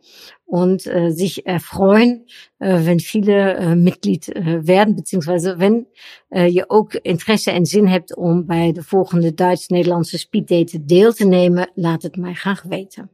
und 0.49 0.87
äh, 0.87 1.11
sich 1.11 1.47
erfreuen, 1.47 2.25
äh, 2.59 2.87
wenn 2.87 3.00
viele 3.00 3.55
äh, 3.55 3.76
Mitglied 3.76 4.28
äh, 4.28 4.67
werden, 4.67 4.97
beziehungsweise 4.97 5.59
wenn 5.59 5.87
äh, 6.31 6.47
je 6.47 6.64
ook 6.71 6.95
interesse 6.95 7.50
en 7.50 7.67
zin 7.67 7.87
hebt 7.87 8.17
om 8.17 8.47
bij 8.47 8.73
de 8.73 8.83
volgende 8.83 9.35
Duits-Nederlandse 9.35 10.19
speeddate 10.19 10.85
deel 10.85 11.12
te 11.12 11.26
nemen, 11.26 11.71
laat 11.75 12.02
het 12.02 12.17
mij 12.17 12.35
graag 12.35 12.62
weten. 12.62 13.11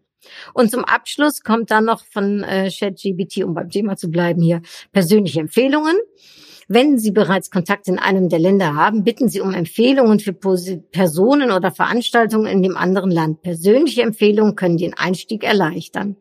Und 0.55 0.71
zum 0.71 0.85
Abschluss 0.85 1.43
kommt 1.43 1.71
dann 1.71 1.85
noch 1.85 2.05
von 2.05 2.45
äh, 2.45 2.71
ChatGBT, 2.71 3.45
um 3.45 3.55
beim 3.55 3.69
Thema 3.69 3.97
zu 3.97 4.11
bleiben 4.11 4.41
hier, 4.41 4.63
persönliche 4.93 5.41
Empfehlungen. 5.41 5.97
Wenn 6.69 6.99
Sie 6.99 7.11
bereits 7.11 7.51
Kontakt 7.51 7.89
in 7.89 7.99
einem 7.99 8.29
der 8.29 8.39
Länder 8.39 8.75
haben, 8.75 9.03
bitten 9.03 9.29
Sie 9.29 9.41
um 9.41 9.53
Empfehlungen 9.53 10.21
für 10.21 10.33
Personen 10.33 11.51
oder 11.51 11.73
Veranstaltungen 11.73 12.47
in 12.47 12.63
dem 12.63 12.77
anderen 12.77 13.11
Land. 13.11 13.43
Persönliche 13.43 14.03
Empfehlungen 14.03 14.55
können 14.55 14.79
den 14.79 14.95
Einstieg 14.95 15.45
erleichtern. 15.45 16.17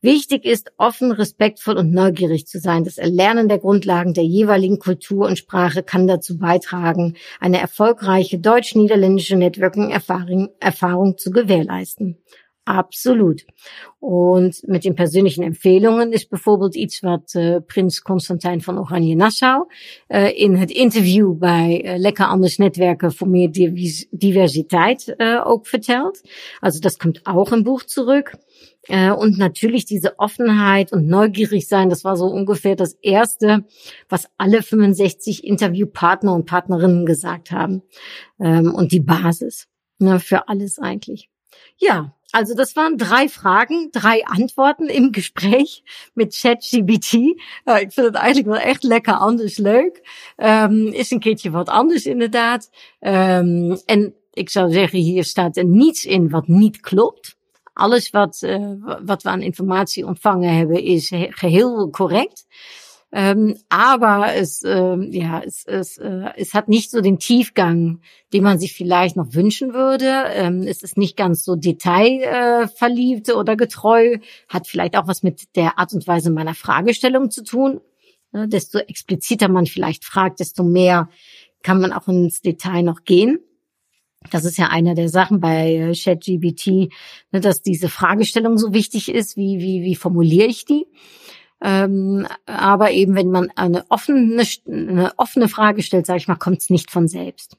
Wichtig 0.00 0.44
ist, 0.44 0.70
offen, 0.76 1.10
respektvoll 1.10 1.76
und 1.76 1.90
neugierig 1.90 2.46
zu 2.46 2.60
sein. 2.60 2.84
Das 2.84 2.98
Erlernen 2.98 3.48
der 3.48 3.58
Grundlagen 3.58 4.14
der 4.14 4.22
jeweiligen 4.22 4.78
Kultur 4.78 5.26
und 5.26 5.38
Sprache 5.38 5.82
kann 5.82 6.06
dazu 6.06 6.38
beitragen, 6.38 7.16
eine 7.40 7.60
erfolgreiche 7.60 8.38
deutsch-niederländische 8.38 9.34
Networking-Erfahrung 9.34 10.50
Erfahrung 10.60 11.18
zu 11.18 11.32
gewährleisten. 11.32 12.16
Absolut. 12.68 13.46
Und 13.98 14.62
met 14.68 14.84
den 14.84 14.94
persönlichen 14.94 15.42
Empfehlungen 15.42 16.12
is 16.12 16.28
bijvoorbeeld 16.28 16.74
iets 16.76 17.00
wat 17.00 17.34
uh, 17.34 17.56
Prins 17.66 18.02
Constantijn 18.02 18.60
van 18.60 18.78
Oranje-Nassau 18.78 19.66
uh, 20.08 20.38
in 20.38 20.54
het 20.54 20.70
interview 20.70 21.34
bij 21.34 21.84
uh, 21.84 21.98
Lekker 21.98 22.26
Anders 22.26 22.58
Netwerken 22.58 23.12
voor 23.12 23.28
meer 23.28 23.52
Diversiteit 24.10 25.14
ook 25.44 25.66
vertelt. 25.66 26.20
Also 26.60 26.80
das 26.80 26.98
kommt 26.98 27.20
auch 27.26 27.52
im 27.52 27.62
Buch 27.62 27.84
zurück. 27.84 28.36
Und 29.18 29.36
natürlich 29.38 29.84
diese 29.84 30.18
Offenheit 30.18 30.92
und 30.92 31.06
neugierig 31.06 31.68
sein, 31.68 31.90
das 31.90 32.04
war 32.04 32.16
so 32.16 32.26
ungefähr 32.26 32.74
das 32.74 32.94
Erste, 33.02 33.64
was 34.08 34.28
alle 34.38 34.62
65 34.62 35.44
Interviewpartner 35.44 36.34
und 36.34 36.46
Partnerinnen 36.46 37.04
gesagt 37.04 37.50
haben. 37.50 37.82
Ähm, 38.40 38.74
und 38.74 38.92
die 38.92 39.00
Basis 39.00 39.68
ne, 39.98 40.20
für 40.20 40.48
alles 40.48 40.78
eigentlich. 40.78 41.28
Ja, 41.76 42.14
also 42.30 42.54
das 42.54 42.76
waren 42.76 42.96
drei 42.96 43.28
Vragen, 43.28 43.90
drei 43.92 44.24
Antworten 44.26 44.88
im 44.88 45.12
Gespräch 45.12 45.82
mit 46.14 46.34
ChatGPT. 46.34 47.12
Ik 47.12 47.92
vind 47.92 48.06
het 48.06 48.14
eigenlijk 48.14 48.46
wel 48.46 48.64
echt 48.64 48.82
lekker 48.82 49.14
anders 49.14 49.56
leuk. 49.56 50.02
Um, 50.36 50.86
is 50.86 51.10
een 51.10 51.20
keertje 51.20 51.50
wat 51.50 51.68
anders 51.68 52.06
inderdaad. 52.06 52.70
Um, 53.00 53.78
en 53.86 54.14
ik 54.32 54.50
zou 54.50 54.72
zeggen, 54.72 54.98
hier 54.98 55.24
staat 55.24 55.56
er 55.56 55.64
niets 55.64 56.04
in 56.04 56.30
wat 56.30 56.46
niet 56.46 56.80
klopt. 56.80 57.36
Alles 57.72 58.10
wat, 58.10 58.42
uh, 58.44 58.72
wat 59.04 59.22
we 59.22 59.28
aan 59.28 59.42
informatie 59.42 60.06
ontvangen 60.06 60.56
hebben 60.56 60.82
is 60.82 61.12
geheel 61.28 61.90
correct. 61.90 62.46
Ähm, 63.10 63.56
aber 63.70 64.34
es, 64.34 64.62
ähm, 64.64 65.08
ja, 65.12 65.40
es, 65.40 65.64
es, 65.64 65.96
äh, 65.96 66.26
es 66.36 66.52
hat 66.52 66.68
nicht 66.68 66.90
so 66.90 67.00
den 67.00 67.18
Tiefgang, 67.18 68.00
den 68.34 68.42
man 68.42 68.58
sich 68.58 68.74
vielleicht 68.74 69.16
noch 69.16 69.32
wünschen 69.32 69.72
würde. 69.72 70.24
Ähm, 70.34 70.62
es 70.62 70.82
ist 70.82 70.98
nicht 70.98 71.16
ganz 71.16 71.42
so 71.42 71.56
detailverliebt 71.56 73.30
äh, 73.30 73.32
oder 73.32 73.56
getreu, 73.56 74.18
hat 74.48 74.66
vielleicht 74.66 74.94
auch 74.96 75.08
was 75.08 75.22
mit 75.22 75.56
der 75.56 75.78
Art 75.78 75.94
und 75.94 76.06
Weise 76.06 76.30
meiner 76.30 76.54
Fragestellung 76.54 77.30
zu 77.30 77.42
tun. 77.44 77.80
Ja, 78.34 78.46
desto 78.46 78.78
expliziter 78.78 79.48
man 79.48 79.64
vielleicht 79.64 80.04
fragt, 80.04 80.40
desto 80.40 80.62
mehr 80.62 81.08
kann 81.62 81.80
man 81.80 81.92
auch 81.94 82.08
ins 82.08 82.42
Detail 82.42 82.82
noch 82.82 83.04
gehen. 83.04 83.38
Das 84.30 84.44
ist 84.44 84.58
ja 84.58 84.66
einer 84.66 84.94
der 84.94 85.08
Sachen 85.08 85.40
bei 85.40 85.74
äh, 85.74 85.94
ChatGBT, 85.94 86.92
ne, 87.32 87.40
dass 87.40 87.62
diese 87.62 87.88
Fragestellung 87.88 88.58
so 88.58 88.74
wichtig 88.74 89.08
ist, 89.08 89.36
wie, 89.38 89.60
wie, 89.60 89.82
wie 89.82 89.94
formuliere 89.94 90.48
ich 90.48 90.66
die? 90.66 90.86
Ähm, 91.60 92.26
aber 92.46 92.92
eben, 92.92 93.14
wenn 93.14 93.30
man 93.30 93.50
eine 93.56 93.84
offene, 93.88 94.44
eine 94.66 95.12
offene 95.16 95.48
Frage 95.48 95.82
stellt, 95.82 96.06
sage 96.06 96.18
ich 96.18 96.28
mal, 96.28 96.36
kommt 96.36 96.60
es 96.60 96.70
nicht 96.70 96.90
von 96.90 97.08
selbst. 97.08 97.56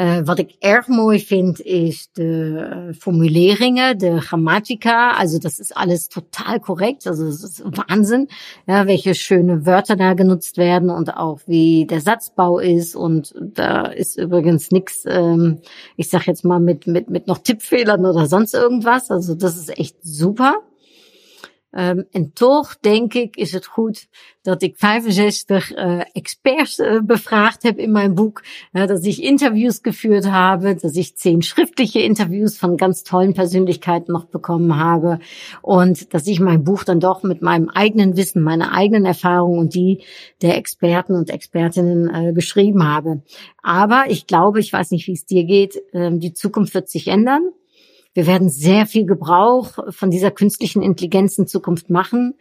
Uh, 0.00 0.20
wat 0.24 0.38
ik 0.38 0.56
erg 0.58 0.86
mooi 0.86 1.18
vind, 1.20 1.60
is 1.60 2.08
de 2.12 2.94
formuleringen, 2.98 3.98
de 3.98 4.20
grammatica. 4.20 5.10
Also 5.10 5.38
das 5.38 5.58
ist 5.58 5.76
alles 5.76 6.08
total 6.08 6.60
korrekt. 6.60 7.06
Also 7.06 7.26
es 7.26 7.42
ist 7.42 7.62
Wahnsinn, 7.64 8.28
ja, 8.68 8.86
welche 8.86 9.16
schöne 9.16 9.66
Wörter 9.66 9.96
da 9.96 10.14
genutzt 10.14 10.56
werden 10.56 10.90
und 10.90 11.16
auch 11.16 11.40
wie 11.46 11.84
der 11.84 12.00
Satzbau 12.00 12.60
ist. 12.60 12.94
Und 12.94 13.34
da 13.40 13.86
ist 13.86 14.16
übrigens 14.18 14.70
nichts, 14.70 15.02
ähm, 15.04 15.58
ich 15.96 16.10
sag 16.10 16.28
jetzt 16.28 16.44
mal 16.44 16.60
mit, 16.60 16.86
mit, 16.86 17.10
mit 17.10 17.26
noch 17.26 17.38
Tippfehlern 17.38 18.06
oder 18.06 18.26
sonst 18.26 18.54
irgendwas. 18.54 19.10
Also 19.10 19.34
das 19.34 19.56
ist 19.56 19.76
echt 19.80 19.96
super. 20.00 20.62
Um, 21.70 22.06
en 22.10 22.32
toch 22.32 22.78
denk 22.80 23.14
ik 23.14 23.36
is 23.36 23.52
het 23.52 23.66
goed 23.66 24.08
dat 24.42 24.62
ik 24.62 24.76
65 24.76 25.76
uh, 25.76 26.00
experts 26.12 26.78
uh, 26.78 27.00
befragt 27.00 27.62
heb 27.62 27.78
in 27.78 27.92
mijn 27.92 28.14
boek, 28.14 28.42
uh, 28.72 28.86
dass 28.86 29.04
ich 29.04 29.22
Interviews 29.22 29.82
geführt 29.82 30.30
habe, 30.30 30.76
dass 30.76 30.96
ich 30.96 31.16
zehn 31.16 31.42
schriftliche 31.42 32.00
Interviews 32.00 32.56
von 32.56 32.78
ganz 32.78 33.02
tollen 33.02 33.34
Persönlichkeiten 33.34 34.12
noch 34.12 34.24
bekommen 34.24 34.78
habe 34.78 35.18
und 35.60 36.14
dass 36.14 36.26
ich 36.26 36.40
mein 36.40 36.64
Buch 36.64 36.84
dann 36.84 37.00
doch 37.00 37.22
mit 37.22 37.42
meinem 37.42 37.68
eigenen 37.68 38.16
Wissen, 38.16 38.42
meiner 38.42 38.72
eigenen 38.72 39.04
Erfahrung 39.04 39.58
und 39.58 39.74
die 39.74 40.02
der 40.40 40.56
Experten 40.56 41.14
und 41.14 41.28
Expertinnen 41.28 42.08
äh, 42.08 42.32
geschrieben 42.32 42.82
habe. 42.82 43.22
Aber 43.62 44.04
ich 44.08 44.26
glaube, 44.26 44.60
ich 44.60 44.72
weiß 44.72 44.90
nicht, 44.92 45.06
wie 45.06 45.12
es 45.12 45.26
dir 45.26 45.44
geht, 45.44 45.76
äh, 45.92 46.16
die 46.16 46.32
Zukunft 46.32 46.72
wird 46.72 46.88
sich 46.88 47.08
ändern. 47.08 47.42
Wir 48.14 48.26
werden 48.26 48.48
sehr 48.48 48.86
viel 48.86 49.06
Gebrauch 49.06 49.78
von 49.90 50.10
dieser 50.10 50.30
künstlichen 50.30 50.82
Intelligenz 50.82 51.38
in 51.38 51.46
Zukunft 51.46 51.90
machen. 51.90 52.34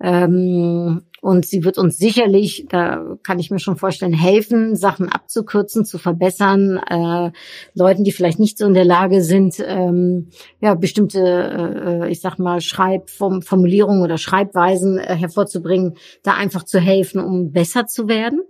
Ähm, 0.00 1.02
und 1.20 1.46
sie 1.46 1.64
wird 1.64 1.78
uns 1.78 1.96
sicherlich, 1.96 2.66
da 2.68 3.16
kann 3.22 3.38
ich 3.38 3.50
mir 3.50 3.58
schon 3.58 3.76
vorstellen, 3.76 4.12
helfen, 4.12 4.76
Sachen 4.76 5.08
abzukürzen, 5.08 5.86
zu 5.86 5.98
verbessern, 5.98 6.76
äh, 6.76 7.32
Leuten, 7.74 8.04
die 8.04 8.12
vielleicht 8.12 8.38
nicht 8.38 8.58
so 8.58 8.66
in 8.66 8.74
der 8.74 8.84
Lage 8.84 9.22
sind, 9.22 9.56
ähm, 9.66 10.28
ja, 10.60 10.74
bestimmte, 10.74 12.02
äh, 12.04 12.10
ich 12.10 12.20
sag 12.20 12.38
mal, 12.38 12.60
Schreibformulierungen 12.60 14.02
oder 14.02 14.18
Schreibweisen 14.18 14.98
äh, 14.98 15.16
hervorzubringen, 15.16 15.94
da 16.22 16.34
einfach 16.34 16.64
zu 16.64 16.78
helfen, 16.78 17.20
um 17.20 17.52
besser 17.52 17.86
zu 17.86 18.06
werden. 18.06 18.42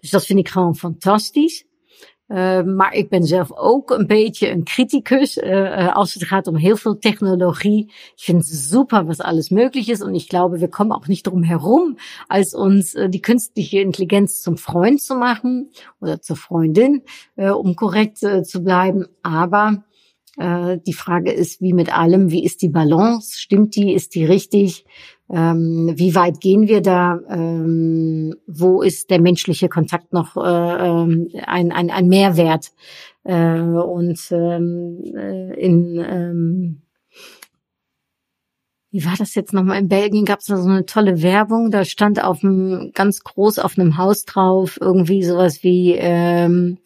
Dus 0.00 0.10
dat 0.10 0.26
vind 0.26 0.38
ik 0.38 0.48
fantastisch. 0.72 1.64
Uh, 2.28 2.62
maar 2.62 2.92
ik 2.94 3.08
ben 3.08 3.24
zelf 3.24 3.52
ook 3.52 3.90
een 3.90 4.06
beetje 4.06 4.50
een 4.50 4.64
criticus 4.64 5.36
uh, 5.36 5.96
als 5.96 6.14
het 6.14 6.24
gaat 6.24 6.46
om 6.46 6.56
heel 6.56 6.76
veel 6.76 6.98
Technologie. 6.98 7.92
Ich 8.16 8.24
finde 8.24 8.40
es 8.40 8.68
super, 8.68 9.06
was 9.06 9.20
alles 9.20 9.50
möglich 9.50 9.88
ist 9.88 10.02
und 10.02 10.14
ich 10.16 10.28
glaube, 10.28 10.58
wir 10.58 10.68
kommen 10.68 10.90
auch 10.92 11.06
nicht 11.06 11.26
drum 11.26 11.44
herum, 11.44 11.96
als 12.26 12.52
uns 12.54 12.96
uh, 12.96 13.08
die 13.08 13.20
künstliche 13.20 13.80
Intelligenz 13.80 14.42
zum 14.42 14.56
Freund 14.56 15.00
zu 15.00 15.14
machen 15.14 15.70
oder 16.00 16.20
zur 16.20 16.36
Freundin, 16.36 17.02
um 17.36 17.76
korrekt 17.76 18.18
zu 18.18 18.62
bleiben. 18.62 19.06
Aber 19.22 19.84
die 20.86 20.92
Frage 20.92 21.32
ist, 21.32 21.60
wie 21.60 21.72
mit 21.72 21.96
allem, 21.96 22.30
wie 22.30 22.44
ist 22.44 22.60
die 22.60 22.68
Balance? 22.68 23.38
Stimmt 23.38 23.74
die? 23.74 23.94
Ist 23.94 24.14
die 24.14 24.24
richtig? 24.24 24.84
Ähm, 25.28 25.92
wie 25.96 26.14
weit 26.14 26.40
gehen 26.40 26.68
wir 26.68 26.82
da? 26.82 27.18
Ähm, 27.28 28.34
wo 28.46 28.82
ist 28.82 29.10
der 29.10 29.20
menschliche 29.20 29.68
Kontakt 29.68 30.12
noch 30.12 30.36
äh, 30.36 30.40
ähm, 30.88 31.28
ein, 31.46 31.72
ein, 31.72 31.90
ein 31.90 32.08
Mehrwert? 32.08 32.72
Äh, 33.24 33.60
und 33.60 34.20
ähm, 34.30 35.02
äh, 35.16 35.60
in 35.60 36.04
ähm, 36.08 36.82
wie 38.92 39.04
war 39.04 39.14
das 39.18 39.34
jetzt 39.34 39.52
nochmal? 39.52 39.78
In 39.78 39.88
Belgien 39.88 40.24
gab 40.24 40.38
es 40.38 40.46
so 40.46 40.54
eine 40.54 40.86
tolle 40.86 41.20
Werbung. 41.20 41.70
Da 41.70 41.84
stand 41.84 42.22
auf 42.22 42.42
einem 42.42 42.92
ganz 42.94 43.20
groß 43.24 43.58
auf 43.58 43.78
einem 43.78 43.98
Haus 43.98 44.24
drauf 44.24 44.78
irgendwie 44.80 45.22
sowas 45.22 45.62
wie 45.62 45.94
ähm, 45.98 46.78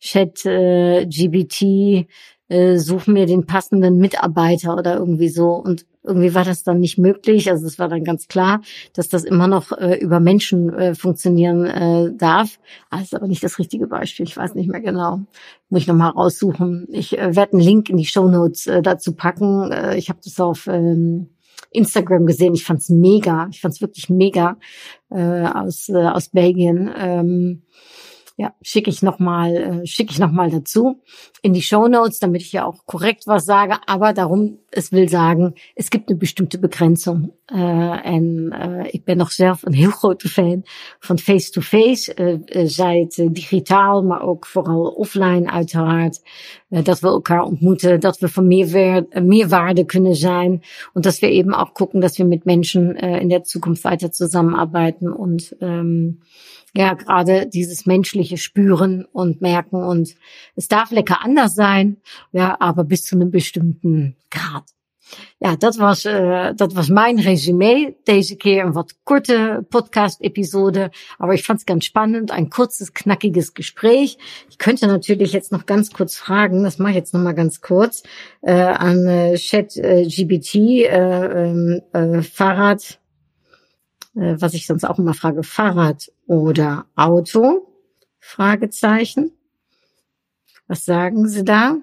Chat 0.00 0.44
äh, 0.46 1.06
GBT 1.06 2.08
äh, 2.48 2.76
such 2.76 3.06
mir 3.06 3.26
den 3.26 3.46
passenden 3.46 3.98
Mitarbeiter 3.98 4.76
oder 4.76 4.96
irgendwie 4.96 5.28
so. 5.28 5.52
Und 5.52 5.86
irgendwie 6.02 6.34
war 6.34 6.44
das 6.44 6.62
dann 6.62 6.80
nicht 6.80 6.98
möglich. 6.98 7.50
Also 7.50 7.66
es 7.66 7.78
war 7.78 7.88
dann 7.88 8.04
ganz 8.04 8.28
klar, 8.28 8.60
dass 8.92 9.08
das 9.08 9.24
immer 9.24 9.48
noch 9.48 9.72
äh, 9.72 9.96
über 9.96 10.20
Menschen 10.20 10.72
äh, 10.74 10.94
funktionieren 10.94 11.64
äh, 11.64 12.12
darf. 12.14 12.58
Ah, 12.90 13.00
ist 13.00 13.14
aber 13.14 13.26
nicht 13.26 13.42
das 13.42 13.58
richtige 13.58 13.86
Beispiel. 13.86 14.26
Ich 14.26 14.36
weiß 14.36 14.54
nicht 14.54 14.70
mehr 14.70 14.82
genau. 14.82 15.20
Muss 15.70 15.82
ich 15.82 15.86
nochmal 15.86 16.10
raussuchen. 16.10 16.86
Ich 16.90 17.18
äh, 17.18 17.34
werde 17.34 17.54
einen 17.54 17.62
Link 17.62 17.88
in 17.88 17.96
die 17.96 18.04
Show 18.04 18.28
Notes 18.28 18.66
äh, 18.66 18.82
dazu 18.82 19.14
packen. 19.14 19.72
Äh, 19.72 19.96
ich 19.96 20.10
habe 20.10 20.20
das 20.22 20.38
auf 20.38 20.66
ähm, 20.66 21.30
Instagram 21.70 22.26
gesehen. 22.26 22.54
Ich 22.54 22.64
fand's 22.64 22.90
mega. 22.90 23.48
Ich 23.50 23.60
fand's 23.62 23.80
wirklich 23.80 24.10
mega 24.10 24.58
äh, 25.10 25.46
aus, 25.46 25.88
äh, 25.88 25.96
aus 25.96 26.28
Belgien. 26.28 26.90
Ähm, 26.96 27.62
ja, 28.36 28.52
schicke 28.62 28.90
ich 28.90 29.02
nochmal, 29.02 29.56
äh, 29.56 29.86
schicke 29.86 30.12
ich 30.12 30.18
noch 30.18 30.32
dazu 30.50 31.00
in 31.42 31.52
die 31.52 31.62
Show 31.62 31.86
Notes, 31.86 32.18
damit 32.18 32.42
ich 32.42 32.52
ja 32.52 32.64
auch 32.64 32.84
korrekt 32.86 33.26
was 33.26 33.44
sage. 33.44 33.76
Aber 33.86 34.12
darum, 34.12 34.58
es 34.70 34.90
will 34.90 35.08
sagen, 35.08 35.54
es 35.76 35.90
gibt 35.90 36.08
eine 36.08 36.18
bestimmte 36.18 36.58
begrenzung. 36.58 37.32
Uh, 37.52 38.06
en 38.06 38.54
uh, 38.62 38.84
ik 38.90 39.04
ben 39.04 39.16
nog 39.16 39.32
zelf 39.32 39.62
een 39.62 39.74
heel 39.74 39.90
grote 39.90 40.28
fan 40.28 40.62
van 40.98 41.18
face-to-face. 41.18 42.12
-face, 42.14 42.42
uh, 42.56 42.62
zij 42.66 43.08
het 43.10 43.34
digitaal, 43.34 44.02
maar 44.02 44.22
ook 44.22 44.46
vooral 44.46 44.86
offline 44.86 45.50
uiteraard. 45.50 46.20
dat 46.68 47.00
we 47.00 47.06
elkaar 47.06 47.42
ontmoeten, 47.42 48.00
dat 48.00 48.18
we 48.18 48.28
van 48.28 48.46
meer, 48.46 49.48
waarde 49.48 49.84
kunnen 49.84 50.16
zijn. 50.16 50.62
Und 50.92 51.04
dass 51.04 51.20
wir 51.20 51.28
eben 51.28 51.54
auch 51.54 51.72
gucken, 51.74 52.00
dass 52.00 52.18
wir 52.18 52.26
mit 52.26 52.44
Menschen 52.44 52.96
in 52.96 53.28
der 53.28 53.42
Zukunft 53.42 53.84
weiter 53.84 54.10
zusammenarbeiten 54.10 55.12
und 55.12 55.56
ähm, 55.60 56.20
ja 56.72 56.94
gerade 56.94 57.46
dieses 57.46 57.86
menschliche 57.86 58.36
Spüren 58.36 59.04
und 59.12 59.40
Merken 59.40 59.82
und 59.82 60.14
es 60.56 60.68
darf 60.68 60.90
lekker 60.90 61.24
anders 61.24 61.54
sein, 61.54 61.98
ja, 62.32 62.56
aber 62.60 62.84
bis 62.84 63.04
zu 63.04 63.14
einem 63.14 63.30
bestimmten 63.30 64.16
Grad. 64.30 64.64
Ja, 65.38 65.56
dat 65.56 65.76
was, 65.76 66.04
uh, 66.04 66.48
dat 66.54 66.72
was 66.72 66.88
mijn 66.88 67.20
Resümee. 67.20 67.96
Deze 68.02 68.36
keer 68.36 68.64
een 68.64 68.72
wat 68.72 68.98
korte 69.02 69.64
Podcast-Episode, 69.68 70.90
aber 71.18 71.34
ich 71.34 71.44
fand 71.44 71.58
es 71.58 71.66
ganz 71.66 71.84
spannend. 71.84 72.30
Ein 72.30 72.48
kurzes, 72.48 72.92
knackiges 72.92 73.54
Gespräch. 73.54 74.18
Ich 74.48 74.58
könnte 74.58 74.86
natürlich 74.86 75.32
jetzt 75.32 75.52
noch 75.52 75.66
ganz 75.66 75.90
kurz 75.90 76.16
fragen, 76.16 76.62
das 76.62 76.78
mache 76.78 76.90
ich 76.90 76.96
jetzt 76.96 77.14
noch 77.14 77.20
mal 77.20 77.34
ganz 77.34 77.60
kurz, 77.60 78.02
äh, 78.42 78.52
an 78.52 79.06
äh, 79.06 79.34
Chat 79.36 79.76
äh, 79.76 80.06
GBT, 80.06 80.54
äh, 80.54 81.74
äh, 81.92 82.22
Fahrrad, 82.22 83.00
äh, 84.16 84.36
was 84.38 84.54
ich 84.54 84.66
sonst 84.66 84.84
auch 84.84 84.98
immer 84.98 85.14
frage, 85.14 85.42
Fahrrad 85.42 86.10
oder 86.26 86.86
Auto? 86.96 87.68
Fragezeichen. 88.18 89.32
Was 90.66 90.84
sagen 90.84 91.28
Sie 91.28 91.44
da? 91.44 91.76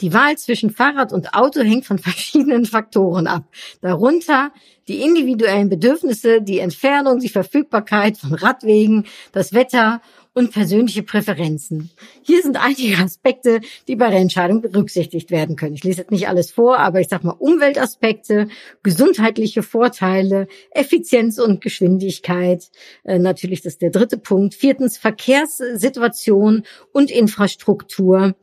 Die 0.00 0.12
Wahl 0.12 0.36
zwischen 0.38 0.70
Fahrrad 0.70 1.12
und 1.12 1.34
Auto 1.34 1.60
hängt 1.60 1.86
von 1.86 1.98
verschiedenen 2.00 2.66
Faktoren 2.66 3.26
ab. 3.26 3.44
Darunter 3.80 4.52
die 4.88 5.02
individuellen 5.02 5.68
Bedürfnisse, 5.68 6.42
die 6.42 6.58
Entfernung, 6.58 7.18
die 7.18 7.28
Verfügbarkeit 7.28 8.18
von 8.18 8.34
Radwegen, 8.34 9.06
das 9.32 9.52
Wetter 9.54 10.02
und 10.34 10.50
persönliche 10.52 11.02
Präferenzen. 11.02 11.90
Hier 12.22 12.42
sind 12.42 12.56
einige 12.62 12.98
Aspekte, 12.98 13.60
die 13.86 13.96
bei 13.96 14.10
der 14.10 14.18
Entscheidung 14.18 14.60
berücksichtigt 14.60 15.30
werden 15.30 15.56
können. 15.56 15.74
Ich 15.74 15.84
lese 15.84 16.00
jetzt 16.00 16.10
nicht 16.10 16.28
alles 16.28 16.50
vor, 16.50 16.78
aber 16.78 17.00
ich 17.00 17.08
sage 17.08 17.26
mal 17.26 17.36
Umweltaspekte, 17.38 18.48
gesundheitliche 18.82 19.62
Vorteile, 19.62 20.48
Effizienz 20.70 21.38
und 21.38 21.60
Geschwindigkeit. 21.60 22.68
Äh, 23.04 23.20
natürlich, 23.20 23.62
das 23.62 23.74
ist 23.74 23.82
der 23.82 23.90
dritte 23.90 24.18
Punkt. 24.18 24.54
Viertens 24.54 24.98
Verkehrssituation 24.98 26.64
und 26.92 27.10
Infrastruktur. 27.12 28.34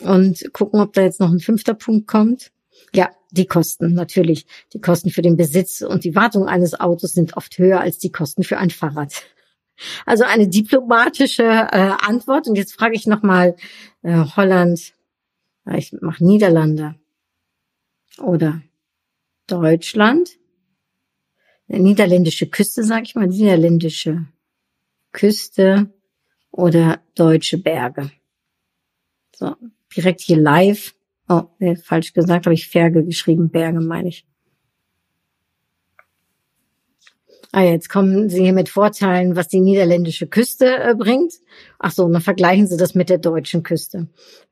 Und 0.00 0.52
gucken, 0.52 0.80
ob 0.80 0.92
da 0.92 1.02
jetzt 1.02 1.20
noch 1.20 1.30
ein 1.30 1.40
fünfter 1.40 1.74
Punkt 1.74 2.06
kommt. 2.06 2.52
Ja, 2.94 3.10
die 3.30 3.46
Kosten 3.46 3.94
natürlich. 3.94 4.46
Die 4.72 4.80
Kosten 4.80 5.10
für 5.10 5.22
den 5.22 5.36
Besitz 5.36 5.82
und 5.82 6.04
die 6.04 6.14
Wartung 6.14 6.46
eines 6.46 6.78
Autos 6.78 7.12
sind 7.12 7.36
oft 7.36 7.58
höher 7.58 7.80
als 7.80 7.98
die 7.98 8.12
Kosten 8.12 8.44
für 8.44 8.58
ein 8.58 8.70
Fahrrad. 8.70 9.24
Also 10.06 10.24
eine 10.24 10.48
diplomatische 10.48 11.44
äh, 11.44 11.92
Antwort. 12.00 12.48
Und 12.48 12.56
jetzt 12.56 12.74
frage 12.74 12.96
ich 12.96 13.06
nochmal 13.06 13.56
äh, 14.02 14.24
Holland, 14.36 14.94
ich 15.76 15.92
mache 16.00 16.24
Niederlande 16.24 16.94
oder 18.18 18.62
Deutschland. 19.46 20.30
Niederländische 21.66 22.48
Küste, 22.48 22.82
sage 22.82 23.02
ich 23.04 23.14
mal, 23.14 23.26
niederländische 23.26 24.26
Küste 25.12 25.92
oder 26.50 27.02
deutsche 27.14 27.58
Berge. 27.58 28.10
So, 29.36 29.54
direkt 29.96 30.20
hier 30.20 30.36
live. 30.36 30.94
Oh, 31.28 31.42
nee, 31.58 31.76
falsch 31.76 32.12
gesagt, 32.12 32.46
habe 32.46 32.54
ich 32.54 32.68
Ferge 32.68 33.04
geschrieben, 33.04 33.50
Berge 33.50 33.80
meine 33.80 34.08
ich. 34.08 34.26
Ah, 37.50 37.62
jetzt 37.62 37.88
kommen 37.88 38.28
Sie 38.28 38.42
hier 38.42 38.52
mit 38.52 38.68
Vorteilen, 38.68 39.34
was 39.34 39.48
die 39.48 39.60
niederländische 39.60 40.26
Küste 40.26 40.66
äh, 40.66 40.94
bringt. 40.94 41.32
Ach 41.78 41.90
so, 41.90 42.06
dann 42.06 42.20
vergleichen 42.20 42.66
Sie 42.66 42.76
das 42.76 42.94
mit 42.94 43.08
der 43.08 43.18
deutschen 43.18 43.62
Küste, 43.62 44.08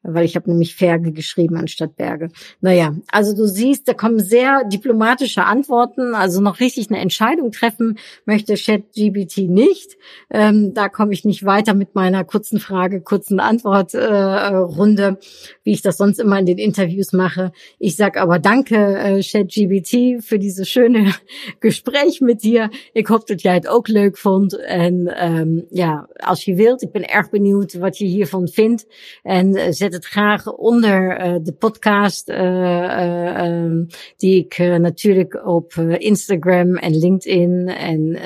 weil 0.09 0.25
ich 0.25 0.37
habe 0.37 0.51
nämlich 0.51 0.75
Ferge 0.75 1.13
geschrieben 1.13 1.57
anstatt 1.57 1.97
Berge. 1.97 2.29
Naja, 2.61 2.95
also 3.11 3.35
du 3.35 3.47
siehst, 3.47 3.89
da 3.89 3.95
kommen 3.95 4.21
sehr 4.21 4.65
diplomatische 4.65 5.45
Antworten, 5.45 6.15
also 6.15 6.41
noch 6.41 6.61
richtig 6.61 6.91
eine 6.91 7.01
Entscheidung 7.01 7.53
treffen 7.53 7.99
möchte 8.25 8.55
ChatGBT 8.55 9.49
nicht. 9.49 9.97
Ähm, 10.31 10.75
da 10.75 10.89
komme 10.89 11.13
ich 11.13 11.25
nicht 11.25 11.45
weiter 11.45 11.75
mit 11.75 11.95
meiner 11.95 12.25
kurzen 12.25 12.61
Frage, 12.61 13.01
kurzen 13.01 13.41
Antwortrunde, 13.41 15.19
äh, 15.21 15.27
wie 15.65 15.73
ich 15.73 15.83
das 15.83 15.97
sonst 15.97 16.19
immer 16.19 16.39
in 16.39 16.47
den 16.47 16.59
Interviews 16.59 17.13
mache. 17.13 17.53
Ich 17.79 17.97
sag 17.97 18.17
aber 18.17 18.39
danke 18.39 18.77
äh, 18.77 19.23
ChatGBT 19.23 20.23
für 20.25 20.39
dieses 20.39 20.69
schöne 20.69 21.15
Gespräch 21.61 22.21
mit 22.21 22.43
dir. 22.43 22.71
Ich 22.95 23.09
hoffe, 23.09 23.27
dat 23.27 23.43
jij 23.43 23.55
het 23.55 23.69
ook 23.69 23.89
leuk 23.89 24.19
vond. 24.19 24.65
En 24.65 25.25
um, 25.31 25.67
ja, 25.71 26.09
als 26.17 26.45
je 26.45 26.55
wilt, 26.55 26.83
ik 26.83 26.93
ben 26.93 27.09
erg 27.09 27.31
benieuwd 27.31 27.75
wat 27.75 27.99
je 27.99 28.05
hiervan 28.05 28.49
vindt. 28.49 28.87
En 29.23 29.75
zet 29.75 29.93
het 29.97 30.07
graag 30.07 30.53
onder 30.53 31.27
uh, 31.27 31.37
de 31.43 31.53
podcast, 31.53 32.29
uh, 32.29 33.45
um, 33.45 33.87
die 34.17 34.45
ik 34.45 34.59
natuurlijk 34.59 35.47
op 35.47 35.73
Instagram 35.99 36.77
en 36.77 36.99
LinkedIn 36.99 37.69
en 37.69 38.19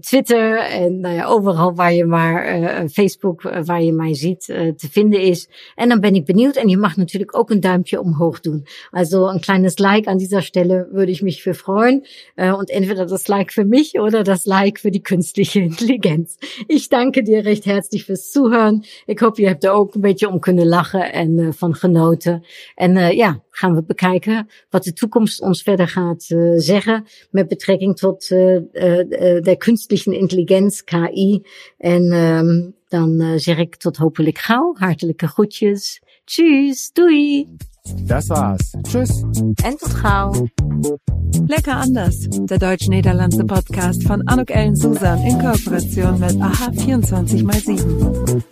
Twitter 0.00 0.58
en 0.58 1.00
nou 1.00 1.14
ja, 1.14 1.24
overal 1.26 1.74
waar 1.74 1.92
je 1.92 2.04
maar, 2.04 2.44
Facebook, 2.88 3.42
waar 3.42 3.82
je 3.82 3.92
mij 3.92 4.14
ziet, 4.14 4.44
te 4.44 4.88
vinden 4.90 5.20
is. 5.20 5.48
En 5.74 5.88
dan 5.88 6.00
ben 6.00 6.14
ik 6.14 6.24
benieuwd. 6.24 6.56
En 6.56 6.68
je 6.68 6.76
mag 6.76 6.96
natuurlijk 6.96 7.38
ook 7.38 7.50
een 7.50 7.60
duimpje 7.60 8.00
omhoog 8.00 8.40
doen. 8.40 8.66
Also 8.90 9.26
ein 9.26 9.40
kleines 9.40 9.78
Like 9.78 10.10
an 10.10 10.18
dieser 10.18 10.42
Stelle 10.42 10.88
würde 10.92 11.10
ich 11.12 11.22
mich 11.22 11.42
für 11.42 11.54
freuen. 11.54 12.04
und 12.36 12.70
entweder 12.70 13.06
das 13.06 13.28
Like 13.28 13.52
für 13.52 13.64
mich 13.64 13.98
oder 14.00 14.22
das 14.22 14.46
Like 14.46 14.80
für 14.80 14.90
die 14.90 15.02
künstliche 15.02 15.60
Intelligenz. 15.70 16.38
Ich 16.68 16.88
danke 16.88 17.22
dir 17.22 17.44
recht 17.44 17.66
herzlich 17.66 18.04
fürs 18.04 18.30
Zuhören. 18.30 18.84
Ik 19.06 19.20
hoop 19.20 19.38
je 19.38 19.46
hebt 19.46 19.64
er 19.64 19.70
ook 19.70 19.94
een 19.94 20.00
beetje 20.00 20.28
om 20.36 20.42
kunnen 20.42 20.66
lachen 20.66 21.12
en 21.12 21.38
uh, 21.38 21.48
van 21.52 21.74
genoten. 21.74 22.44
En 22.74 22.96
uh, 22.96 23.12
ja, 23.12 23.42
gaan 23.50 23.74
we 23.74 23.82
bekijken 23.82 24.48
wat 24.70 24.84
de 24.84 24.92
toekomst 24.92 25.40
ons 25.40 25.62
verder 25.62 25.88
gaat 25.88 26.26
uh, 26.28 26.52
zeggen 26.56 27.04
met 27.30 27.48
betrekking 27.48 27.96
tot 27.96 28.28
de 28.28 29.54
künstlichen 29.58 30.12
Intelligenz, 30.12 30.80
KI. 30.80 31.42
En 31.78 32.12
um, 32.12 32.74
dan 32.88 33.38
zeg 33.38 33.58
ik 33.58 33.76
tot 33.76 33.96
hopelijk 33.96 34.38
gauw. 34.38 34.74
Hartelijke 34.78 35.26
groetjes. 35.26 36.00
Tschüss, 36.24 36.92
doei. 36.92 37.48
Das 38.06 38.28
war's. 38.28 38.72
Tschüss. 38.84 39.22
En 39.62 39.78
tot 39.78 40.02
gauw. 40.02 40.48
Lecker 41.46 41.76
anders. 41.76 42.26
Der 42.30 42.58
deutsch-niederlandse 42.58 43.44
Podcast 43.44 44.02
von 44.06 44.26
Anuk 44.26 44.50
Ellen 44.50 44.76
Susan 44.76 45.18
in 45.22 45.38
Kooperation 45.38 46.18
mit 46.18 46.40
AHA 46.40 46.70
24x7. 46.70 48.42